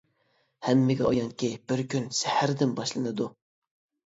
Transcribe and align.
ھەممىگە 0.67 1.05
ئايانكى، 1.09 1.49
بىر 1.73 1.83
كۈن 1.93 2.09
سەھەردىن 2.21 2.73
باشلىنىدۇ. 2.81 3.31